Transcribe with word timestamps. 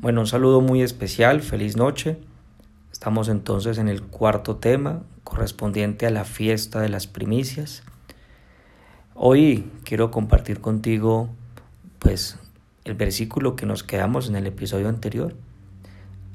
Bueno, 0.00 0.22
un 0.22 0.26
saludo 0.26 0.62
muy 0.62 0.80
especial, 0.80 1.42
feliz 1.42 1.76
noche. 1.76 2.16
Estamos 2.90 3.28
entonces 3.28 3.76
en 3.76 3.86
el 3.86 4.00
cuarto 4.00 4.56
tema 4.56 5.02
correspondiente 5.24 6.06
a 6.06 6.10
la 6.10 6.24
fiesta 6.24 6.80
de 6.80 6.88
las 6.88 7.06
primicias. 7.06 7.82
Hoy 9.14 9.70
quiero 9.84 10.10
compartir 10.10 10.62
contigo 10.62 11.28
pues 11.98 12.38
el 12.84 12.94
versículo 12.94 13.56
que 13.56 13.66
nos 13.66 13.84
quedamos 13.84 14.30
en 14.30 14.36
el 14.36 14.46
episodio 14.46 14.88
anterior. 14.88 15.36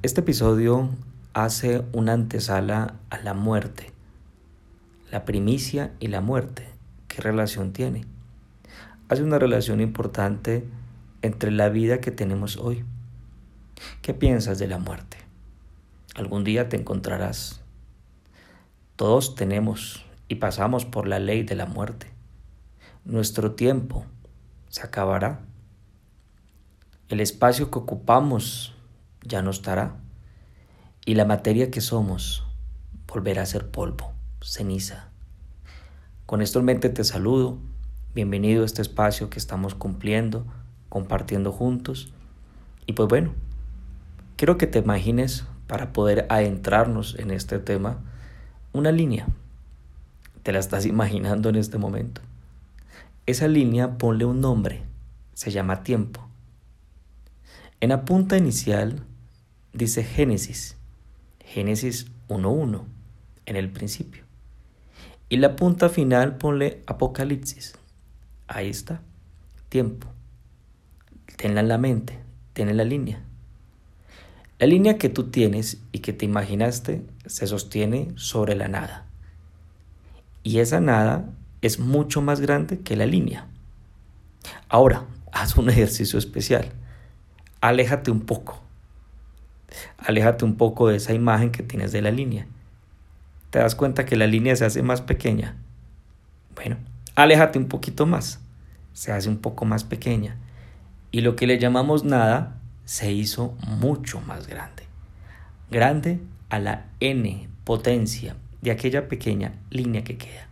Este 0.04 0.22
episodio 0.22 0.92
hace 1.34 1.82
una 1.92 2.14
antesala 2.14 2.94
a 3.10 3.18
la 3.18 3.34
muerte. 3.34 3.92
La 5.10 5.26
primicia 5.26 5.92
y 6.00 6.10
la 6.10 6.22
muerte, 6.22 6.68
¿qué 7.08 7.20
relación 7.20 7.74
tiene? 7.74 8.06
Hace 9.10 9.24
una 9.24 9.40
relación 9.40 9.82
importante 9.82 10.68
entre 11.24 11.50
la 11.50 11.70
vida 11.70 12.00
que 12.00 12.12
tenemos 12.12 12.58
hoy 12.58 12.86
¿Qué 14.02 14.14
piensas 14.14 14.60
de 14.60 14.68
la 14.68 14.78
muerte? 14.78 15.18
Algún 16.16 16.44
día 16.44 16.70
te 16.70 16.78
encontrarás. 16.78 17.62
Todos 18.96 19.36
tenemos 19.36 20.06
y 20.28 20.36
pasamos 20.36 20.86
por 20.86 21.08
la 21.08 21.20
ley 21.20 21.44
de 21.44 21.56
la 21.56 21.66
muerte. 21.66 22.12
Nuestro 23.04 23.52
tiempo 23.52 24.06
se 24.70 24.84
acabará. 24.84 25.42
El 27.10 27.20
espacio 27.20 27.70
que 27.70 27.80
ocupamos 27.80 28.74
ya 29.24 29.42
no 29.42 29.52
estará. 29.52 29.98
Y 31.06 31.16
la 31.16 31.26
materia 31.26 31.70
que 31.70 31.82
somos 31.82 32.44
volverá 33.08 33.44
a 33.44 33.46
ser 33.46 33.70
polvo, 33.70 34.14
ceniza. 34.42 35.10
Con 36.26 36.42
esto 36.42 36.60
en 36.60 36.66
mente 36.66 36.90
te 36.90 37.04
saludo. 37.04 37.60
Bienvenido 38.16 38.64
a 38.64 38.66
este 38.66 38.82
espacio 38.82 39.30
que 39.30 39.38
estamos 39.38 39.76
cumpliendo, 39.76 40.46
compartiendo 40.90 41.52
juntos. 41.52 42.12
Y 42.88 42.94
pues 42.94 43.08
bueno, 43.08 43.34
Quiero 44.36 44.58
que 44.58 44.68
te 44.68 44.80
imagines, 44.80 45.46
para 45.66 45.94
poder 45.94 46.28
adentrarnos 46.30 47.18
en 47.18 47.32
este 47.32 47.58
tema, 47.58 48.04
una 48.74 48.92
línea. 48.92 49.28
Te 50.44 50.52
la 50.52 50.60
estás 50.60 50.86
imaginando 50.86 51.48
en 51.48 51.56
este 51.56 51.78
momento. 51.78 52.20
Esa 53.26 53.48
línea 53.48 53.98
ponle 53.98 54.26
un 54.26 54.42
nombre, 54.42 54.84
se 55.34 55.52
llama 55.52 55.84
tiempo. 55.84 56.28
En 57.80 57.90
la 57.90 58.04
punta 58.04 58.38
inicial 58.38 59.04
dice 59.72 60.04
Génesis, 60.04 60.76
Génesis 61.40 62.08
1.1, 62.28 62.84
en 63.46 63.56
el 63.56 63.72
principio. 63.72 64.26
Y 65.30 65.38
la 65.38 65.56
punta 65.56 65.88
final 65.88 66.38
ponle 66.38 66.84
Apocalipsis. 66.88 67.76
Ahí 68.48 68.70
está, 68.70 69.02
tiempo. 69.70 70.08
Tenla 71.38 71.62
en 71.62 71.70
la 71.70 71.78
mente, 71.78 72.20
tiene 72.54 72.74
la 72.74 72.84
línea. 72.84 73.24
La 74.58 74.68
línea 74.68 74.98
que 74.98 75.10
tú 75.10 75.26
tienes 75.26 75.82
y 75.92 76.00
que 76.00 76.14
te 76.14 76.24
imaginaste 76.24 77.06
se 77.26 77.46
sostiene 77.46 78.14
sobre 78.16 78.56
la 78.56 78.70
nada. 78.70 79.06
Y 80.44 80.60
esa 80.60 80.80
nada 80.80 81.26
es 81.62 81.80
mucho 81.80 82.22
más 82.22 82.40
grande 82.40 82.80
que 82.80 82.96
la 82.96 83.06
línea. 83.06 83.48
Ahora, 84.70 85.06
haz 85.34 85.58
un 85.58 85.70
ejercicio 85.70 86.18
especial. 86.18 86.72
Aléjate 87.60 88.12
un 88.12 88.22
poco. 88.22 88.62
Aléjate 89.98 90.46
un 90.46 90.56
poco 90.56 90.88
de 90.88 90.98
esa 90.98 91.14
imagen 91.14 91.52
que 91.52 91.64
tienes 91.64 91.92
de 91.92 92.02
la 92.02 92.12
línea. 92.12 92.48
Te 93.50 93.60
das 93.60 93.76
cuenta 93.76 94.06
que 94.06 94.16
la 94.16 94.28
línea 94.28 94.56
se 94.56 94.64
hace 94.64 94.84
más 94.84 95.02
pequeña. 95.02 95.58
Bueno, 96.56 96.78
aléjate 97.16 97.60
un 97.60 97.68
poquito 97.68 98.06
más. 98.06 98.40
Se 98.94 99.12
hace 99.12 99.28
un 99.28 99.38
poco 99.38 99.66
más 99.66 99.84
pequeña. 99.84 100.38
Y 101.12 101.22
lo 101.22 101.36
que 101.36 101.46
le 101.46 101.60
llamamos 101.60 102.06
nada 102.06 102.62
se 102.86 103.12
hizo 103.12 103.58
mucho 103.68 104.22
más 104.22 104.48
grande. 104.48 104.84
Grande 105.70 106.20
a 106.50 106.60
la 106.60 106.86
n 107.00 107.50
potencia 107.64 108.36
de 108.62 108.72
aquella 108.72 109.08
pequeña 109.08 109.54
línea 109.70 110.04
que 110.04 110.18
queda. 110.18 110.48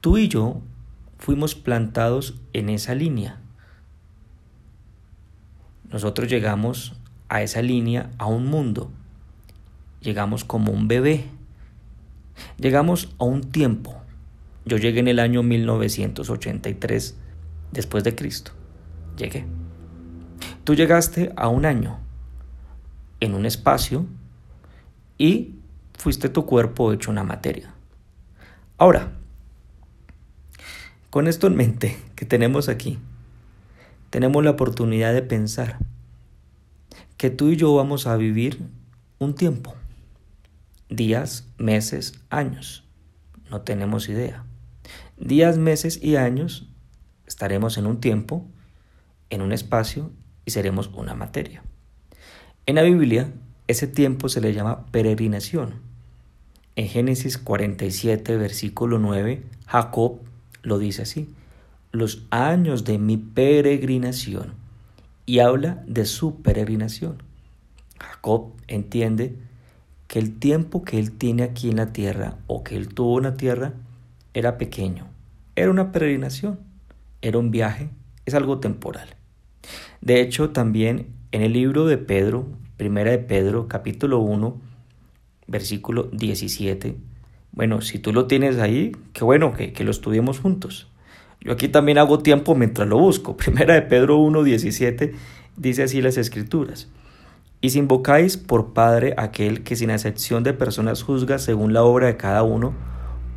Tú 0.00 0.18
y 0.18 0.28
yo 0.28 0.60
fuimos 1.18 1.54
plantados 1.54 2.40
en 2.52 2.68
esa 2.68 2.94
línea. 2.94 3.38
Nosotros 5.90 6.28
llegamos 6.28 6.96
a 7.28 7.42
esa 7.42 7.62
línea, 7.62 8.10
a 8.18 8.26
un 8.26 8.46
mundo. 8.46 8.90
Llegamos 10.00 10.44
como 10.44 10.72
un 10.72 10.88
bebé. 10.88 11.26
Llegamos 12.58 13.14
a 13.18 13.24
un 13.24 13.42
tiempo. 13.42 14.02
Yo 14.64 14.78
llegué 14.78 15.00
en 15.00 15.08
el 15.08 15.18
año 15.18 15.42
1983 15.42 17.16
después 17.72 18.04
de 18.04 18.14
Cristo. 18.14 18.52
Llegué. 19.16 19.61
Tú 20.64 20.74
llegaste 20.74 21.32
a 21.36 21.48
un 21.48 21.66
año 21.66 21.98
en 23.18 23.34
un 23.34 23.46
espacio 23.46 24.06
y 25.18 25.56
fuiste 25.94 26.28
tu 26.28 26.46
cuerpo 26.46 26.92
hecho 26.92 27.10
una 27.10 27.24
materia. 27.24 27.74
Ahora, 28.78 29.12
con 31.10 31.26
esto 31.26 31.48
en 31.48 31.56
mente 31.56 31.98
que 32.14 32.26
tenemos 32.26 32.68
aquí, 32.68 33.00
tenemos 34.10 34.44
la 34.44 34.50
oportunidad 34.50 35.12
de 35.12 35.22
pensar 35.22 35.78
que 37.16 37.30
tú 37.30 37.48
y 37.48 37.56
yo 37.56 37.74
vamos 37.74 38.06
a 38.06 38.16
vivir 38.16 38.60
un 39.18 39.34
tiempo, 39.34 39.74
días, 40.88 41.48
meses, 41.58 42.20
años, 42.30 42.84
no 43.50 43.62
tenemos 43.62 44.08
idea. 44.08 44.44
Días, 45.16 45.58
meses 45.58 46.00
y 46.00 46.16
años 46.16 46.68
estaremos 47.26 47.78
en 47.78 47.86
un 47.86 48.00
tiempo, 48.00 48.46
en 49.28 49.42
un 49.42 49.52
espacio 49.52 50.12
y 50.44 50.50
seremos 50.50 50.90
una 50.94 51.14
materia. 51.14 51.62
En 52.66 52.76
la 52.76 52.82
Biblia, 52.82 53.32
ese 53.68 53.86
tiempo 53.86 54.28
se 54.28 54.40
le 54.40 54.52
llama 54.52 54.86
peregrinación. 54.86 55.74
En 56.76 56.88
Génesis 56.88 57.38
47, 57.38 58.36
versículo 58.36 58.98
9, 58.98 59.42
Jacob 59.66 60.20
lo 60.62 60.78
dice 60.78 61.02
así, 61.02 61.28
los 61.90 62.24
años 62.30 62.84
de 62.84 62.98
mi 62.98 63.16
peregrinación, 63.16 64.54
y 65.26 65.38
habla 65.40 65.82
de 65.86 66.04
su 66.04 66.42
peregrinación. 66.42 67.22
Jacob 67.98 68.52
entiende 68.68 69.36
que 70.08 70.18
el 70.18 70.38
tiempo 70.38 70.84
que 70.84 70.98
él 70.98 71.12
tiene 71.12 71.42
aquí 71.42 71.70
en 71.70 71.76
la 71.76 71.92
tierra 71.92 72.36
o 72.46 72.64
que 72.64 72.76
él 72.76 72.88
tuvo 72.88 73.18
en 73.18 73.24
la 73.24 73.36
tierra 73.36 73.72
era 74.34 74.58
pequeño, 74.58 75.06
era 75.56 75.70
una 75.70 75.92
peregrinación, 75.92 76.58
era 77.20 77.38
un 77.38 77.50
viaje, 77.50 77.88
es 78.26 78.34
algo 78.34 78.58
temporal. 78.58 79.16
De 80.02 80.20
hecho, 80.20 80.50
también 80.50 81.06
en 81.30 81.42
el 81.42 81.52
libro 81.52 81.86
de 81.86 81.96
Pedro, 81.96 82.48
primera 82.76 83.12
de 83.12 83.18
Pedro, 83.18 83.68
capítulo 83.68 84.18
1, 84.18 84.60
versículo 85.46 86.08
17, 86.12 86.96
bueno, 87.52 87.80
si 87.82 88.00
tú 88.00 88.12
lo 88.12 88.26
tienes 88.26 88.58
ahí, 88.58 88.96
qué 89.12 89.22
bueno 89.22 89.52
que, 89.52 89.72
lo 89.84 89.92
estudiemos 89.92 90.40
juntos. 90.40 90.88
Yo 91.40 91.52
aquí 91.52 91.68
también 91.68 91.98
hago 91.98 92.18
tiempo 92.18 92.56
mientras 92.56 92.88
lo 92.88 92.98
busco. 92.98 93.36
Primera 93.36 93.74
de 93.74 93.82
Pedro 93.82 94.18
1, 94.18 94.42
17 94.42 95.14
dice 95.56 95.84
así 95.84 96.02
las 96.02 96.16
escrituras. 96.16 96.88
Y 97.60 97.70
si 97.70 97.78
invocáis 97.78 98.36
por 98.36 98.72
Padre 98.72 99.14
aquel 99.16 99.62
que 99.62 99.76
sin 99.76 99.90
excepción 99.90 100.42
de 100.42 100.52
personas 100.52 101.04
juzga 101.04 101.38
según 101.38 101.72
la 101.72 101.84
obra 101.84 102.08
de 102.08 102.16
cada 102.16 102.42
uno, 102.42 102.74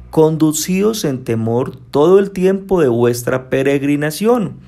conducíos 0.09 1.05
en 1.05 1.25
temor 1.25 1.75
todo 1.91 2.17
el 2.17 2.31
tiempo 2.31 2.81
de 2.81 2.87
vuestra 2.87 3.51
peregrinación 3.51 4.61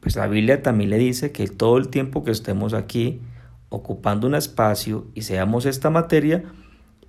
pues 0.00 0.16
la 0.16 0.26
Biblia 0.26 0.62
también 0.62 0.90
le 0.90 0.98
dice 0.98 1.30
que 1.30 1.46
todo 1.46 1.76
el 1.76 1.88
tiempo 1.88 2.24
que 2.24 2.30
estemos 2.30 2.72
aquí 2.72 3.20
ocupando 3.68 4.26
un 4.26 4.34
espacio 4.34 5.06
y 5.14 5.22
seamos 5.22 5.66
esta 5.66 5.90
materia, 5.90 6.44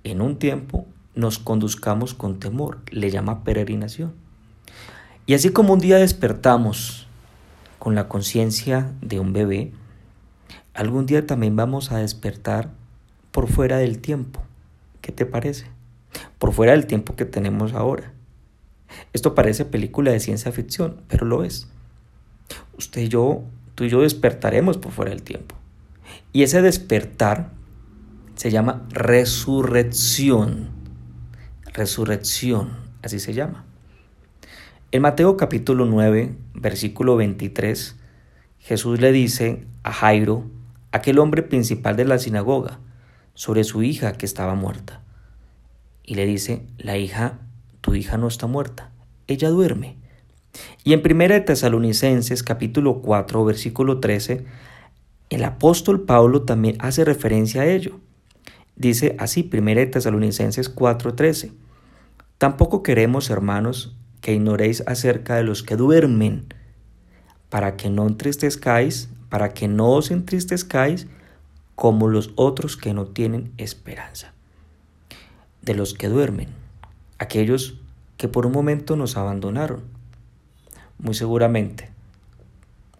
en 0.04 0.20
un 0.20 0.38
tiempo 0.38 0.86
nos 1.14 1.38
conduzcamos 1.38 2.14
con 2.14 2.38
temor, 2.38 2.78
le 2.90 3.10
llama 3.10 3.44
peregrinación. 3.44 4.12
Y 5.26 5.34
así 5.34 5.50
como 5.50 5.72
un 5.72 5.80
día 5.80 5.96
despertamos 5.96 7.06
con 7.78 7.94
la 7.94 8.08
conciencia 8.08 8.92
de 9.00 9.20
un 9.20 9.32
bebé, 9.32 9.72
algún 10.74 11.06
día 11.06 11.26
también 11.26 11.56
vamos 11.56 11.92
a 11.92 11.98
despertar 11.98 12.70
por 13.30 13.48
fuera 13.48 13.78
del 13.78 13.98
tiempo. 13.98 14.42
¿Qué 15.00 15.12
te 15.12 15.26
parece? 15.26 15.66
Por 16.38 16.52
fuera 16.52 16.72
del 16.72 16.86
tiempo 16.86 17.16
que 17.16 17.24
tenemos 17.24 17.72
ahora. 17.72 18.12
Esto 19.12 19.34
parece 19.34 19.64
película 19.64 20.12
de 20.12 20.20
ciencia 20.20 20.52
ficción, 20.52 21.00
pero 21.08 21.26
lo 21.26 21.44
es 21.44 21.68
usted 22.76 23.02
y 23.02 23.08
yo, 23.08 23.42
tú 23.74 23.84
y 23.84 23.88
yo 23.88 24.02
despertaremos 24.02 24.78
por 24.78 24.92
fuera 24.92 25.10
del 25.10 25.22
tiempo. 25.22 25.56
Y 26.32 26.42
ese 26.42 26.62
despertar 26.62 27.50
se 28.34 28.50
llama 28.50 28.86
resurrección. 28.90 30.70
Resurrección, 31.72 32.70
así 33.02 33.20
se 33.20 33.32
llama. 33.32 33.64
En 34.90 35.02
Mateo 35.02 35.36
capítulo 35.36 35.86
9, 35.86 36.36
versículo 36.54 37.16
23, 37.16 37.96
Jesús 38.58 39.00
le 39.00 39.10
dice 39.12 39.64
a 39.82 39.92
Jairo, 39.92 40.44
aquel 40.92 41.18
hombre 41.18 41.42
principal 41.42 41.96
de 41.96 42.04
la 42.04 42.18
sinagoga, 42.18 42.78
sobre 43.34 43.64
su 43.64 43.82
hija 43.82 44.12
que 44.12 44.26
estaba 44.26 44.54
muerta. 44.54 45.00
Y 46.04 46.14
le 46.16 46.26
dice, 46.26 46.66
la 46.76 46.98
hija, 46.98 47.38
tu 47.80 47.94
hija 47.94 48.18
no 48.18 48.28
está 48.28 48.46
muerta, 48.46 48.90
ella 49.26 49.48
duerme. 49.48 49.96
Y 50.84 50.92
en 50.92 51.02
1 51.04 51.28
de 51.28 51.40
Tesalonicenses 51.40 52.42
capítulo 52.42 53.00
4 53.00 53.44
versículo 53.44 54.00
13, 54.00 54.44
el 55.30 55.44
apóstol 55.44 56.02
Pablo 56.02 56.42
también 56.42 56.76
hace 56.80 57.04
referencia 57.04 57.62
a 57.62 57.66
ello. 57.66 58.00
Dice 58.76 59.16
así, 59.18 59.48
1 59.52 59.90
Tesalonicenses 59.90 60.74
4:13, 60.74 61.52
tampoco 62.38 62.82
queremos, 62.82 63.30
hermanos, 63.30 63.96
que 64.20 64.34
ignoréis 64.34 64.82
acerca 64.86 65.36
de 65.36 65.42
los 65.42 65.62
que 65.62 65.76
duermen, 65.76 66.46
para 67.48 67.76
que 67.76 67.90
no 67.90 68.06
entristezcáis, 68.06 69.08
para 69.28 69.54
que 69.54 69.68
no 69.68 69.90
os 69.92 70.10
entristezcáis 70.10 71.06
como 71.74 72.08
los 72.08 72.32
otros 72.36 72.76
que 72.76 72.94
no 72.94 73.06
tienen 73.06 73.52
esperanza. 73.56 74.32
De 75.62 75.74
los 75.74 75.94
que 75.94 76.08
duermen, 76.08 76.48
aquellos 77.18 77.78
que 78.16 78.28
por 78.28 78.46
un 78.46 78.52
momento 78.52 78.96
nos 78.96 79.16
abandonaron. 79.16 79.82
Muy 81.02 81.14
seguramente, 81.14 81.90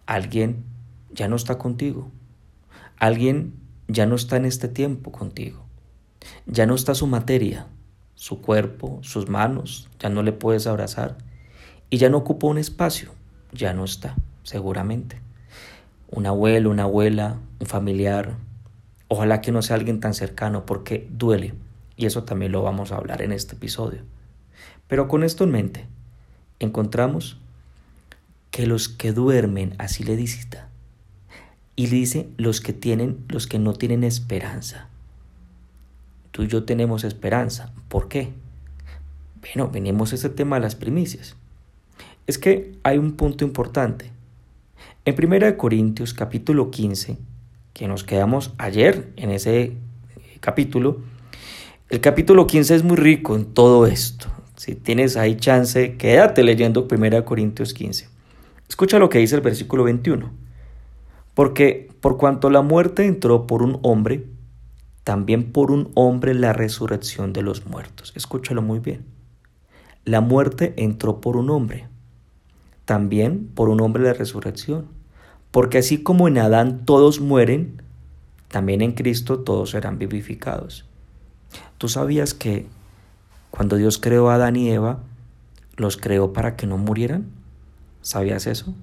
alguien 0.05 0.65
ya 1.13 1.29
no 1.29 1.37
está 1.37 1.57
contigo. 1.57 2.11
Alguien 2.99 3.53
ya 3.87 4.05
no 4.05 4.15
está 4.15 4.35
en 4.35 4.43
este 4.43 4.67
tiempo 4.67 5.13
contigo. 5.13 5.63
Ya 6.45 6.65
no 6.65 6.75
está 6.75 6.95
su 6.95 7.07
materia, 7.07 7.67
su 8.15 8.41
cuerpo, 8.41 8.99
sus 9.03 9.29
manos, 9.29 9.89
ya 9.99 10.09
no 10.09 10.21
le 10.21 10.33
puedes 10.33 10.67
abrazar. 10.67 11.17
Y 11.89 11.97
ya 11.97 12.09
no 12.09 12.17
ocupa 12.17 12.47
un 12.47 12.57
espacio, 12.57 13.13
ya 13.53 13.73
no 13.73 13.85
está, 13.85 14.15
seguramente. 14.43 15.21
Un 16.11 16.25
abuelo, 16.25 16.71
una 16.71 16.83
abuela, 16.83 17.39
un 17.61 17.67
familiar. 17.67 18.35
Ojalá 19.07 19.39
que 19.39 19.53
no 19.53 19.61
sea 19.61 19.77
alguien 19.77 20.01
tan 20.01 20.13
cercano 20.13 20.65
porque 20.65 21.07
duele. 21.09 21.53
Y 21.95 22.05
eso 22.05 22.25
también 22.25 22.51
lo 22.51 22.63
vamos 22.63 22.91
a 22.91 22.97
hablar 22.97 23.21
en 23.21 23.31
este 23.31 23.55
episodio. 23.55 24.01
Pero 24.89 25.07
con 25.07 25.23
esto 25.23 25.45
en 25.45 25.51
mente, 25.51 25.87
encontramos 26.59 27.37
que 28.53 28.67
los 28.67 28.87
que 28.87 29.13
duermen, 29.13 29.73
así 29.79 30.03
le 30.03 30.15
dice, 30.15 30.47
y 31.75 31.87
dice 31.87 32.29
los 32.37 32.61
que 32.61 32.71
tienen, 32.71 33.17
los 33.27 33.47
que 33.47 33.57
no 33.57 33.73
tienen 33.73 34.03
esperanza. 34.03 34.89
Tú 36.29 36.43
y 36.43 36.47
yo 36.47 36.63
tenemos 36.63 37.03
esperanza. 37.03 37.73
¿Por 37.87 38.09
qué? 38.09 38.29
Bueno, 39.41 39.71
venimos 39.71 40.11
a 40.11 40.15
este 40.15 40.29
tema 40.29 40.57
de 40.57 40.61
las 40.61 40.75
primicias. 40.75 41.35
Es 42.27 42.37
que 42.37 42.77
hay 42.83 42.99
un 42.99 43.13
punto 43.13 43.43
importante. 43.43 44.11
En 45.03 45.15
1 45.17 45.57
Corintios 45.57 46.13
capítulo 46.13 46.69
15, 46.69 47.17
que 47.73 47.87
nos 47.87 48.03
quedamos 48.03 48.53
ayer 48.59 49.11
en 49.15 49.31
ese 49.31 49.63
eh, 49.63 49.77
capítulo, 50.41 51.01
el 51.89 52.01
capítulo 52.01 52.45
15 52.45 52.75
es 52.75 52.83
muy 52.83 52.97
rico 52.97 53.35
en 53.35 53.45
todo 53.45 53.87
esto. 53.87 54.27
Si 54.57 54.75
tienes 54.75 55.17
ahí 55.17 55.37
chance, 55.37 55.97
quédate 55.97 56.43
leyendo 56.43 56.87
1 56.87 57.25
Corintios 57.25 57.73
15. 57.73 58.12
Escucha 58.73 58.97
lo 58.97 59.07
que 59.07 59.19
dice 59.19 59.35
el 59.35 59.41
versículo 59.41 59.83
21. 59.83 60.31
Porque 61.35 61.91
por 62.01 62.17
cuanto 62.17 62.49
la 62.49 62.63
muerte 62.63 63.05
entró 63.05 63.45
por 63.45 63.61
un 63.61 63.77
hombre, 63.83 64.25
también 65.03 65.51
por 65.51 65.69
un 65.69 65.91
hombre 65.93 66.33
la 66.33 66.53
resurrección 66.53 67.33
de 67.33 67.43
los 67.43 67.67
muertos. 67.67 68.13
Escúchalo 68.15 68.63
muy 68.63 68.79
bien. 68.79 69.05
La 70.05 70.21
muerte 70.21 70.73
entró 70.77 71.21
por 71.21 71.37
un 71.37 71.51
hombre, 71.51 71.87
también 72.85 73.47
por 73.53 73.69
un 73.69 73.79
hombre 73.79 74.01
la 74.01 74.13
resurrección. 74.13 74.87
Porque 75.51 75.77
así 75.77 76.01
como 76.01 76.27
en 76.27 76.39
Adán 76.39 76.83
todos 76.83 77.21
mueren, 77.21 77.79
también 78.47 78.81
en 78.81 78.93
Cristo 78.93 79.41
todos 79.41 79.69
serán 79.69 79.99
vivificados. 79.99 80.87
¿Tú 81.77 81.89
sabías 81.89 82.33
que 82.33 82.65
cuando 83.51 83.75
Dios 83.75 83.99
creó 83.99 84.31
a 84.31 84.33
Adán 84.33 84.55
y 84.55 84.71
Eva, 84.71 84.97
los 85.77 85.95
creó 85.95 86.33
para 86.33 86.55
que 86.55 86.65
no 86.65 86.79
murieran? 86.79 87.42
¿Sabías 88.03 88.47
eso? 88.47 88.75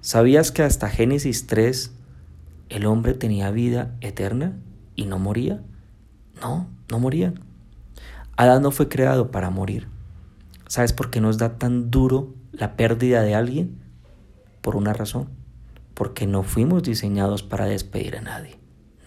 ¿Sabías 0.00 0.52
que 0.52 0.62
hasta 0.62 0.88
Génesis 0.88 1.46
3 1.46 1.92
el 2.70 2.86
hombre 2.86 3.12
tenía 3.12 3.50
vida 3.50 3.94
eterna 4.00 4.58
y 4.96 5.04
no 5.04 5.18
moría? 5.18 5.62
No, 6.40 6.66
no 6.90 6.98
moría. 6.98 7.34
Adán 8.34 8.62
no 8.62 8.70
fue 8.70 8.88
creado 8.88 9.30
para 9.30 9.50
morir. 9.50 9.86
¿Sabes 10.66 10.94
por 10.94 11.10
qué 11.10 11.20
nos 11.20 11.36
da 11.36 11.58
tan 11.58 11.90
duro 11.90 12.34
la 12.52 12.74
pérdida 12.74 13.20
de 13.20 13.34
alguien? 13.34 13.82
Por 14.62 14.76
una 14.76 14.94
razón. 14.94 15.28
Porque 15.92 16.26
no 16.26 16.42
fuimos 16.42 16.82
diseñados 16.82 17.42
para 17.42 17.66
despedir 17.66 18.16
a 18.16 18.22
nadie. 18.22 18.58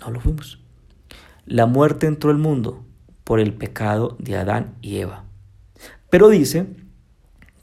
No 0.02 0.12
lo 0.12 0.20
fuimos. 0.20 0.62
La 1.48 1.66
muerte 1.66 2.06
entró 2.06 2.30
al 2.30 2.38
mundo 2.38 2.86
por 3.24 3.40
el 3.40 3.56
pecado 3.56 4.18
de 4.20 4.38
Adán 4.38 4.76
y 4.84 4.98
Eva. 4.98 5.24
Pero 6.12 6.30
dice 6.30 6.85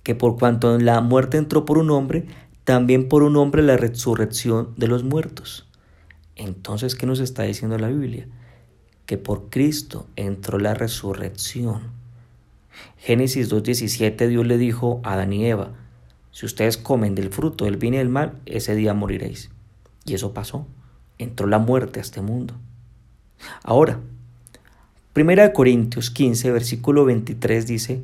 que 0.02 0.14
por 0.14 0.38
cuanto 0.38 0.78
la 0.78 1.00
muerte 1.00 1.36
entró 1.36 1.64
por 1.64 1.78
un 1.78 1.90
hombre, 1.90 2.26
también 2.64 3.08
por 3.08 3.22
un 3.22 3.36
hombre 3.36 3.62
la 3.62 3.76
resurrección 3.76 4.74
de 4.76 4.88
los 4.88 5.04
muertos. 5.04 5.66
Entonces, 6.36 6.94
¿qué 6.94 7.06
nos 7.06 7.20
está 7.20 7.42
diciendo 7.42 7.78
la 7.78 7.88
Biblia? 7.88 8.26
Que 9.06 9.18
por 9.18 9.50
Cristo 9.50 10.06
entró 10.16 10.58
la 10.58 10.74
resurrección. 10.74 11.82
Génesis 12.98 13.50
2.17 13.50 14.28
Dios 14.28 14.46
le 14.46 14.58
dijo 14.58 15.00
a 15.04 15.14
Adán 15.14 15.32
y 15.32 15.46
Eva, 15.46 15.72
si 16.30 16.46
ustedes 16.46 16.78
comen 16.78 17.14
del 17.14 17.30
fruto 17.30 17.66
del 17.66 17.76
bien 17.76 17.94
y 17.94 17.98
del 17.98 18.08
mal, 18.08 18.40
ese 18.46 18.74
día 18.74 18.94
moriréis. 18.94 19.50
Y 20.06 20.14
eso 20.14 20.32
pasó. 20.32 20.66
Entró 21.18 21.46
la 21.46 21.58
muerte 21.58 22.00
a 22.00 22.02
este 22.02 22.22
mundo. 22.22 22.54
Ahora, 23.62 24.00
1 25.14 25.52
Corintios 25.52 26.10
15, 26.10 26.50
versículo 26.52 27.04
23 27.04 27.66
dice, 27.66 28.02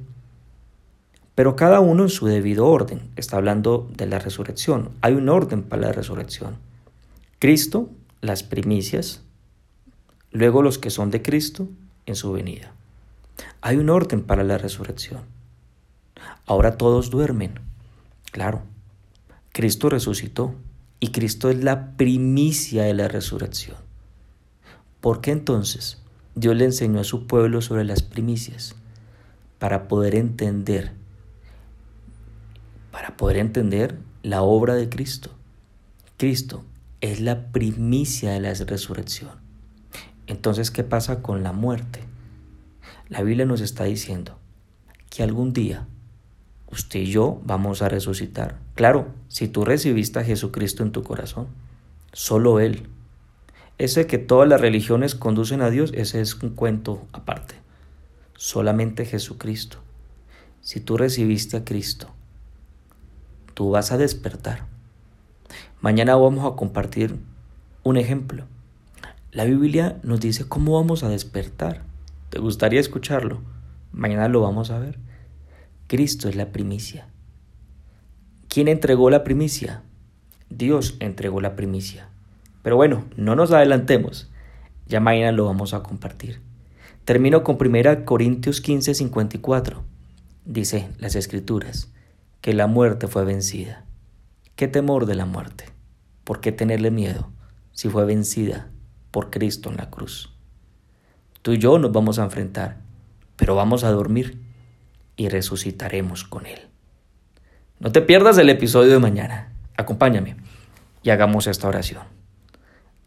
pero 1.39 1.55
cada 1.55 1.79
uno 1.79 2.03
en 2.03 2.09
su 2.09 2.27
debido 2.27 2.67
orden. 2.67 3.13
Está 3.15 3.37
hablando 3.37 3.89
de 3.97 4.07
la 4.07 4.19
resurrección. 4.19 4.91
Hay 5.03 5.15
un 5.15 5.29
orden 5.29 5.63
para 5.63 5.83
la 5.83 5.93
resurrección. 5.93 6.57
Cristo, 7.39 7.91
las 8.21 8.43
primicias, 8.43 9.23
luego 10.33 10.63
los 10.63 10.79
que 10.79 10.91
son 10.91 11.13
de 11.13 11.23
Cristo 11.23 11.69
en 12.07 12.17
su 12.17 12.33
venida. 12.33 12.73
Hay 13.61 13.77
un 13.77 13.89
orden 13.89 14.25
para 14.25 14.43
la 14.43 14.59
resurrección. 14.59 15.21
Ahora 16.45 16.77
todos 16.77 17.09
duermen. 17.09 17.61
Claro, 18.33 18.63
Cristo 19.53 19.89
resucitó 19.91 20.57
y 20.99 21.13
Cristo 21.13 21.51
es 21.51 21.63
la 21.63 21.93
primicia 21.93 22.83
de 22.83 22.95
la 22.95 23.07
resurrección. 23.07 23.77
¿Por 25.01 25.21
qué 25.21 25.31
entonces 25.31 26.03
Dios 26.35 26.57
le 26.57 26.65
enseñó 26.65 26.99
a 26.99 27.05
su 27.05 27.29
pueblo 27.29 27.63
sobre 27.63 27.85
las 27.85 28.03
primicias? 28.03 28.75
Para 29.61 29.87
poder 29.87 30.17
entender 30.17 30.99
para 32.91 33.17
poder 33.17 33.37
entender 33.37 33.99
la 34.23 34.43
obra 34.43 34.75
de 34.75 34.89
Cristo. 34.89 35.31
Cristo 36.17 36.65
es 37.01 37.21
la 37.21 37.53
primicia 37.53 38.33
de 38.33 38.41
la 38.41 38.53
resurrección. 38.55 39.31
Entonces, 40.27 40.71
¿qué 40.71 40.85
pasa 40.85 41.23
con 41.23 41.43
la 41.43 41.53
muerte? 41.53 42.01
La 43.09 43.23
Biblia 43.23 43.47
nos 43.47 43.61
está 43.61 43.85
diciendo 43.85 44.39
que 45.11 45.23
algún 45.23 45.53
día 45.53 45.87
usted 46.71 47.01
y 47.01 47.07
yo 47.07 47.41
vamos 47.45 47.83
a 47.83 47.89
resucitar. 47.89 48.59
Claro, 48.75 49.09
si 49.29 49.49
tú 49.49 49.65
recibiste 49.65 50.19
a 50.19 50.25
Jesucristo 50.25 50.83
en 50.83 50.93
tu 50.93 51.03
corazón, 51.03 51.47
solo 52.13 52.61
Él. 52.61 52.89
Ese 53.79 54.07
que 54.07 54.19
todas 54.19 54.49
las 54.49 54.61
religiones 54.61 55.15
conducen 55.15 55.63
a 55.63 55.71
Dios, 55.71 55.93
ese 55.95 56.21
es 56.21 56.35
un 56.35 56.51
cuento 56.51 57.07
aparte. 57.13 57.55
Solamente 58.37 59.05
Jesucristo. 59.07 59.79
Si 60.61 60.81
tú 60.81 60.97
recibiste 60.97 61.57
a 61.57 61.65
Cristo, 61.65 62.13
tú 63.59 63.71
vas 63.71 63.91
a 63.91 63.99
despertar. 63.99 64.67
Mañana 65.81 66.15
vamos 66.15 66.47
a 66.47 66.55
compartir 66.55 67.17
un 67.83 67.97
ejemplo. 67.97 68.45
La 69.33 69.47
Biblia 69.47 69.99
nos 70.05 70.21
dice 70.21 70.47
cómo 70.47 70.75
vamos 70.75 71.03
a 71.03 71.09
despertar. 71.09 71.83
¿Te 72.31 72.39
gustaría 72.39 72.79
escucharlo? 72.79 73.41
Mañana 73.91 74.29
lo 74.29 74.43
vamos 74.43 74.71
a 74.71 74.79
ver. 74.79 75.01
Cristo 75.89 76.29
es 76.29 76.37
la 76.37 76.53
primicia. 76.53 77.09
¿Quién 78.47 78.69
entregó 78.69 79.11
la 79.11 79.25
primicia? 79.25 79.83
Dios 80.51 80.95
entregó 81.01 81.41
la 81.41 81.57
primicia. 81.57 82.11
Pero 82.63 82.77
bueno, 82.77 83.07
no 83.17 83.35
nos 83.35 83.51
adelantemos. 83.51 84.31
Ya 84.87 85.01
mañana 85.01 85.33
lo 85.33 85.47
vamos 85.47 85.75
a 85.75 85.83
compartir. 85.83 86.41
Termino 87.05 87.43
con 87.43 87.59
1 87.61 88.05
Corintios 88.05 88.61
15, 88.61 88.95
54. 88.95 89.83
Dice 90.45 90.89
las 91.01 91.17
escrituras 91.17 91.91
que 92.41 92.53
la 92.53 92.67
muerte 92.67 93.09
fue 93.09 93.25
vencida. 93.25 93.85
¿Qué 94.57 94.69
temor 94.69 95.07
de 95.07 95.15
la 95.15 95.27
muerte? 95.27 95.67
¿Por 96.25 96.41
qué 96.41 96.53
tenerle 96.53 96.91
miedo 96.91 97.31
si 97.73 97.89
fue 97.89 98.05
vencida 98.05 98.71
por 99.11 99.31
Cristo 99.31 99.71
en 99.71 99.77
la 99.77 99.91
cruz? 99.91 100.35
Tú 101.43 101.53
y 101.53 101.59
yo 101.59 101.79
nos 101.79 101.93
vamos 101.93 102.19
a 102.19 102.25
enfrentar, 102.25 102.79
pero 103.37 103.55
vamos 103.55 103.85
a 103.85 103.91
dormir 103.91 104.43
y 105.17 105.29
resucitaremos 105.29 106.25
con 106.25 106.47
Él. 106.47 106.61
No 107.81 107.93
te 107.93 108.03
pierdas 108.03 108.39
el 108.39 108.51
episodio 108.51 108.93
de 108.93 108.99
mañana. 108.99 109.53
Acompáñame 109.77 110.37
y 111.03 111.11
hagamos 111.11 111.47
esta 111.47 111.69
oración. 111.69 112.03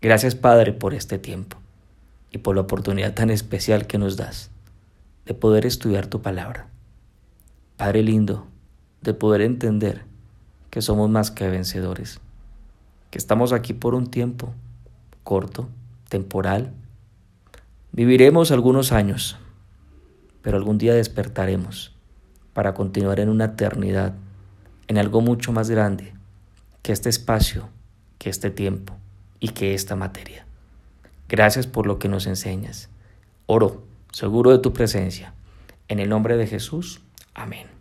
Gracias 0.01 0.35
Padre 0.35 0.73
por 0.73 0.93
este 0.93 1.19
tiempo 1.19 1.57
y 2.31 2.39
por 2.39 2.55
la 2.55 2.61
oportunidad 2.61 3.13
tan 3.13 3.29
especial 3.29 3.85
que 3.87 3.97
nos 3.97 4.17
das 4.17 4.51
de 5.25 5.33
poder 5.33 5.65
estudiar 5.65 6.07
tu 6.07 6.21
palabra. 6.21 6.67
Padre 7.77 8.03
lindo, 8.03 8.47
de 9.01 9.13
poder 9.13 9.41
entender 9.41 10.05
que 10.69 10.81
somos 10.81 11.09
más 11.09 11.31
que 11.31 11.49
vencedores, 11.49 12.19
que 13.09 13.17
estamos 13.17 13.53
aquí 13.53 13.73
por 13.73 13.95
un 13.95 14.07
tiempo 14.07 14.53
corto, 15.23 15.69
temporal. 16.09 16.73
Viviremos 17.91 18.51
algunos 18.51 18.91
años, 18.91 19.37
pero 20.41 20.57
algún 20.57 20.77
día 20.77 20.93
despertaremos 20.93 21.95
para 22.53 22.73
continuar 22.73 23.19
en 23.19 23.29
una 23.29 23.45
eternidad, 23.45 24.13
en 24.87 24.97
algo 24.97 25.21
mucho 25.21 25.51
más 25.51 25.69
grande 25.69 26.13
que 26.81 26.91
este 26.91 27.09
espacio, 27.09 27.69
que 28.17 28.29
este 28.29 28.49
tiempo 28.49 28.95
y 29.39 29.49
que 29.49 29.73
esta 29.73 29.95
materia. 29.95 30.45
Gracias 31.29 31.67
por 31.67 31.87
lo 31.87 31.97
que 31.97 32.09
nos 32.09 32.27
enseñas. 32.27 32.89
Oro, 33.45 33.83
seguro 34.11 34.51
de 34.51 34.59
tu 34.59 34.73
presencia. 34.73 35.33
En 35.87 35.99
el 35.99 36.09
nombre 36.09 36.37
de 36.37 36.47
Jesús. 36.47 37.01
Amén. 37.33 37.67